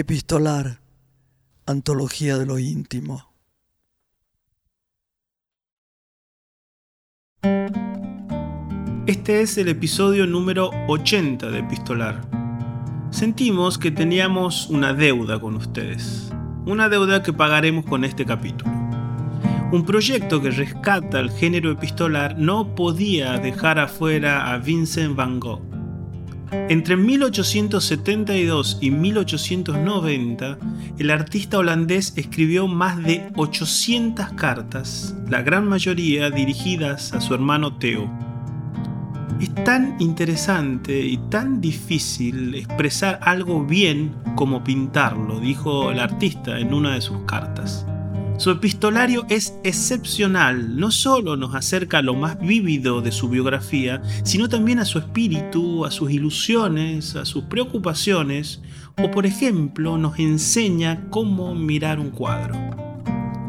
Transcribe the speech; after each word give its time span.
Epistolar, 0.00 0.78
Antología 1.66 2.38
de 2.38 2.46
lo 2.46 2.60
íntimo. 2.60 3.32
Este 9.08 9.40
es 9.40 9.58
el 9.58 9.66
episodio 9.66 10.28
número 10.28 10.70
80 10.86 11.50
de 11.50 11.58
Epistolar. 11.58 12.20
Sentimos 13.10 13.76
que 13.76 13.90
teníamos 13.90 14.68
una 14.68 14.94
deuda 14.94 15.40
con 15.40 15.56
ustedes, 15.56 16.30
una 16.64 16.88
deuda 16.88 17.24
que 17.24 17.32
pagaremos 17.32 17.84
con 17.84 18.04
este 18.04 18.24
capítulo. 18.24 18.70
Un 19.72 19.82
proyecto 19.84 20.40
que 20.40 20.52
rescata 20.52 21.18
el 21.18 21.32
género 21.32 21.72
epistolar 21.72 22.38
no 22.38 22.76
podía 22.76 23.36
dejar 23.38 23.80
afuera 23.80 24.52
a 24.52 24.58
Vincent 24.58 25.16
van 25.16 25.40
Gogh. 25.40 25.77
Entre 26.50 26.96
1872 26.96 28.78
y 28.80 28.90
1890, 28.90 30.58
el 30.98 31.10
artista 31.10 31.58
holandés 31.58 32.14
escribió 32.16 32.66
más 32.66 33.02
de 33.02 33.30
800 33.36 34.32
cartas, 34.32 35.14
la 35.28 35.42
gran 35.42 35.68
mayoría 35.68 36.30
dirigidas 36.30 37.12
a 37.12 37.20
su 37.20 37.34
hermano 37.34 37.76
Theo. 37.76 38.10
Es 39.40 39.54
tan 39.64 39.96
interesante 40.00 41.00
y 41.00 41.18
tan 41.30 41.60
difícil 41.60 42.54
expresar 42.54 43.20
algo 43.22 43.64
bien 43.64 44.14
como 44.34 44.64
pintarlo, 44.64 45.40
dijo 45.40 45.90
el 45.90 46.00
artista 46.00 46.58
en 46.58 46.72
una 46.72 46.94
de 46.94 47.00
sus 47.00 47.18
cartas. 47.24 47.86
Su 48.38 48.52
epistolario 48.52 49.26
es 49.28 49.58
excepcional, 49.64 50.78
no 50.78 50.92
solo 50.92 51.36
nos 51.36 51.56
acerca 51.56 52.02
lo 52.02 52.14
más 52.14 52.38
vívido 52.38 53.02
de 53.02 53.10
su 53.10 53.28
biografía, 53.28 54.00
sino 54.22 54.48
también 54.48 54.78
a 54.78 54.84
su 54.84 55.00
espíritu, 55.00 55.84
a 55.84 55.90
sus 55.90 56.12
ilusiones, 56.12 57.16
a 57.16 57.24
sus 57.24 57.44
preocupaciones, 57.44 58.62
o 59.02 59.10
por 59.10 59.26
ejemplo 59.26 59.98
nos 59.98 60.20
enseña 60.20 61.08
cómo 61.10 61.52
mirar 61.56 61.98
un 61.98 62.10
cuadro. 62.10 62.54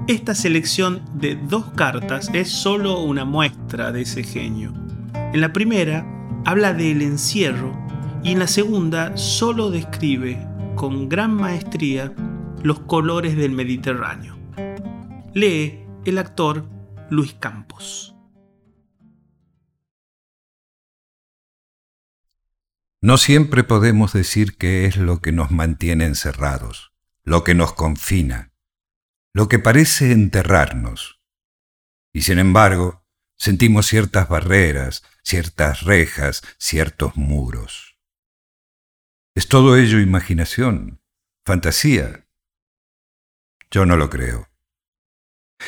Esta 0.07 0.33
selección 0.33 1.03
de 1.13 1.35
dos 1.35 1.65
cartas 1.75 2.31
es 2.33 2.49
solo 2.49 2.99
una 2.99 3.25
muestra 3.25 3.91
de 3.91 4.01
ese 4.01 4.23
genio. 4.23 4.73
En 5.13 5.39
la 5.39 5.53
primera 5.53 6.03
habla 6.45 6.73
del 6.73 7.03
encierro 7.03 7.77
y 8.23 8.31
en 8.31 8.39
la 8.39 8.47
segunda 8.47 9.15
solo 9.17 9.69
describe 9.69 10.43
con 10.75 11.09
gran 11.09 11.35
maestría 11.35 12.11
los 12.63 12.79
colores 12.79 13.37
del 13.37 13.51
Mediterráneo. 13.51 14.38
Lee 15.35 15.85
el 16.05 16.17
actor 16.17 16.67
Luis 17.11 17.35
Campos. 17.35 18.16
No 22.99 23.17
siempre 23.17 23.63
podemos 23.63 24.11
decir 24.11 24.58
qué 24.58 24.86
es 24.86 24.97
lo 24.97 25.21
que 25.21 25.31
nos 25.31 25.52
mantiene 25.52 26.05
encerrados, 26.05 26.94
lo 27.23 27.44
que 27.44 27.53
nos 27.53 27.73
confina, 27.73 28.53
lo 29.31 29.47
que 29.49 29.59
parece 29.59 30.13
enterrarnos. 30.13 31.21
Y 32.11 32.21
sin 32.21 32.39
embargo, 32.39 33.05
sentimos 33.37 33.86
ciertas 33.86 34.30
barreras, 34.30 35.03
ciertas 35.23 35.83
rejas, 35.83 36.42
ciertos 36.58 37.15
muros. 37.17 37.99
¿Es 39.36 39.48
todo 39.48 39.77
ello 39.77 39.99
imaginación, 39.99 41.03
fantasía? 41.45 42.27
Yo 43.70 43.86
no 43.86 43.95
lo 43.95 44.09
creo. 44.09 44.48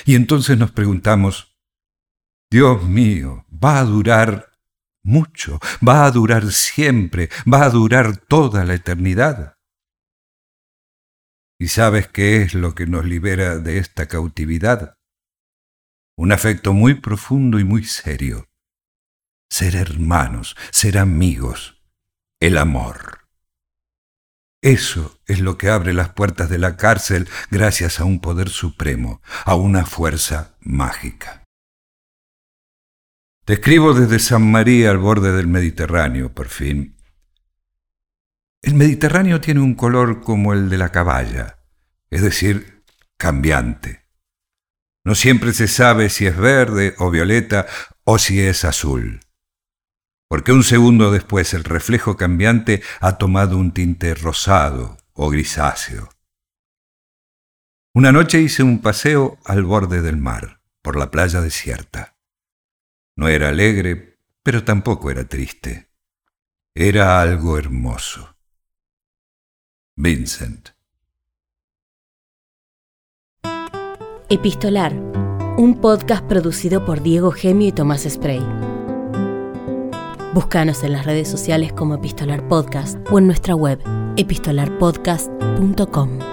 Y 0.05 0.15
entonces 0.15 0.57
nos 0.57 0.71
preguntamos, 0.71 1.57
Dios 2.49 2.83
mío, 2.83 3.45
¿va 3.49 3.79
a 3.79 3.85
durar 3.85 4.51
mucho? 5.03 5.59
¿Va 5.87 6.05
a 6.05 6.11
durar 6.11 6.51
siempre? 6.51 7.29
¿Va 7.51 7.63
a 7.63 7.69
durar 7.69 8.17
toda 8.17 8.65
la 8.65 8.73
eternidad? 8.73 9.57
¿Y 11.59 11.67
sabes 11.67 12.07
qué 12.07 12.41
es 12.41 12.53
lo 12.53 12.73
que 12.73 12.87
nos 12.87 13.05
libera 13.05 13.59
de 13.59 13.77
esta 13.77 14.07
cautividad? 14.07 14.95
Un 16.17 16.31
afecto 16.31 16.73
muy 16.73 16.95
profundo 16.95 17.59
y 17.59 17.63
muy 17.63 17.83
serio. 17.83 18.49
Ser 19.49 19.75
hermanos, 19.75 20.55
ser 20.71 20.97
amigos, 20.97 21.81
el 22.39 22.57
amor. 22.57 23.10
Eso 24.61 25.19
es 25.25 25.39
lo 25.39 25.57
que 25.57 25.69
abre 25.69 25.91
las 25.91 26.09
puertas 26.09 26.49
de 26.49 26.59
la 26.59 26.77
cárcel 26.77 27.27
gracias 27.49 27.99
a 27.99 28.05
un 28.05 28.21
poder 28.21 28.49
supremo, 28.49 29.21
a 29.43 29.55
una 29.55 29.85
fuerza 29.85 30.55
mágica. 30.61 31.43
Te 33.43 33.53
escribo 33.53 33.95
desde 33.95 34.19
San 34.19 34.51
María 34.51 34.91
al 34.91 34.99
borde 34.99 35.31
del 35.31 35.47
Mediterráneo, 35.47 36.31
por 36.33 36.47
fin. 36.47 36.95
El 38.61 38.75
Mediterráneo 38.75 39.41
tiene 39.41 39.61
un 39.61 39.73
color 39.73 40.21
como 40.21 40.53
el 40.53 40.69
de 40.69 40.77
la 40.77 40.89
caballa, 40.89 41.57
es 42.11 42.21
decir, 42.21 42.83
cambiante. 43.17 44.05
No 45.03 45.15
siempre 45.15 45.53
se 45.53 45.67
sabe 45.67 46.09
si 46.09 46.27
es 46.27 46.37
verde 46.37 46.93
o 46.99 47.09
violeta 47.09 47.65
o 48.03 48.19
si 48.19 48.39
es 48.41 48.63
azul 48.63 49.21
porque 50.31 50.53
un 50.53 50.63
segundo 50.63 51.11
después 51.11 51.53
el 51.53 51.65
reflejo 51.65 52.15
cambiante 52.15 52.81
ha 53.01 53.17
tomado 53.17 53.57
un 53.57 53.73
tinte 53.73 54.15
rosado 54.15 54.95
o 55.11 55.29
grisáceo. 55.29 56.07
Una 57.93 58.13
noche 58.13 58.39
hice 58.39 58.63
un 58.63 58.79
paseo 58.79 59.39
al 59.43 59.65
borde 59.65 60.01
del 60.01 60.15
mar, 60.15 60.61
por 60.81 60.95
la 60.95 61.11
playa 61.11 61.41
desierta. 61.41 62.15
No 63.17 63.27
era 63.27 63.49
alegre, 63.49 64.19
pero 64.41 64.63
tampoco 64.63 65.11
era 65.11 65.25
triste. 65.25 65.89
Era 66.73 67.19
algo 67.19 67.57
hermoso. 67.57 68.37
Vincent. 69.97 70.69
Epistolar, 74.29 74.93
un 75.57 75.81
podcast 75.81 76.23
producido 76.23 76.85
por 76.85 77.03
Diego 77.03 77.31
Gemio 77.31 77.67
y 77.67 77.71
Tomás 77.73 78.07
Spray. 78.09 78.70
Búscanos 80.33 80.83
en 80.83 80.93
las 80.93 81.05
redes 81.05 81.27
sociales 81.27 81.73
como 81.73 81.95
Epistolar 81.95 82.47
Podcast 82.47 82.97
o 83.11 83.19
en 83.19 83.27
nuestra 83.27 83.53
web 83.53 83.81
epistolarpodcast.com. 84.15 86.30